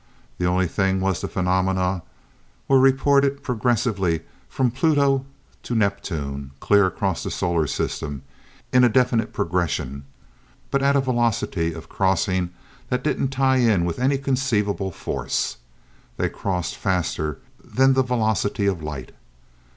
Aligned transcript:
The 0.39 0.47
only 0.47 0.65
thing 0.65 0.99
was 0.99 1.21
the 1.21 1.27
phenomena 1.27 2.01
were 2.67 2.79
reported 2.79 3.43
progressively 3.43 4.21
from 4.49 4.71
Pluto 4.71 5.27
to 5.61 5.75
Neptune, 5.75 6.49
clear 6.59 6.87
across 6.87 7.21
the 7.21 7.29
solar 7.29 7.67
system, 7.67 8.23
in 8.73 8.83
a 8.83 8.89
definite 8.89 9.31
progression, 9.31 10.03
but 10.71 10.81
at 10.81 10.95
a 10.95 11.01
velocity 11.01 11.71
of 11.71 11.87
crossing 11.87 12.49
that 12.89 13.03
didn't 13.03 13.27
tie 13.29 13.57
in 13.57 13.85
with 13.85 13.99
any 13.99 14.17
conceivable 14.17 14.89
force. 14.91 15.57
They 16.17 16.29
crossed 16.29 16.75
faster 16.77 17.37
than 17.63 17.93
the 17.93 18.01
velocity 18.01 18.65
of 18.65 18.81
light. 18.81 19.11